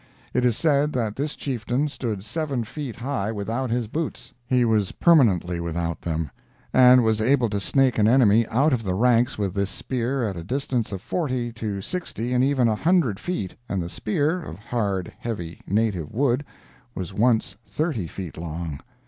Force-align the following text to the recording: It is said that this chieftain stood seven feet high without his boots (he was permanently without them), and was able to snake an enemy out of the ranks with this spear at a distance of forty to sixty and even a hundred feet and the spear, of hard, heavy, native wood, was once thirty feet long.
It 0.33 0.43
is 0.43 0.57
said 0.57 0.93
that 0.93 1.15
this 1.15 1.35
chieftain 1.35 1.87
stood 1.87 2.23
seven 2.23 2.63
feet 2.63 2.95
high 2.95 3.31
without 3.31 3.69
his 3.69 3.85
boots 3.87 4.33
(he 4.47 4.65
was 4.65 4.93
permanently 4.93 5.59
without 5.59 6.01
them), 6.01 6.31
and 6.73 7.03
was 7.03 7.21
able 7.21 7.51
to 7.51 7.59
snake 7.59 7.99
an 7.99 8.07
enemy 8.07 8.47
out 8.47 8.73
of 8.73 8.81
the 8.81 8.95
ranks 8.95 9.37
with 9.37 9.53
this 9.53 9.69
spear 9.69 10.23
at 10.23 10.35
a 10.35 10.43
distance 10.43 10.91
of 10.91 11.03
forty 11.03 11.51
to 11.53 11.81
sixty 11.81 12.33
and 12.33 12.43
even 12.43 12.67
a 12.67 12.73
hundred 12.73 13.19
feet 13.19 13.53
and 13.69 13.79
the 13.79 13.89
spear, 13.89 14.41
of 14.41 14.57
hard, 14.57 15.13
heavy, 15.19 15.61
native 15.67 16.11
wood, 16.11 16.43
was 16.95 17.13
once 17.13 17.55
thirty 17.63 18.07
feet 18.07 18.37
long. 18.39 18.79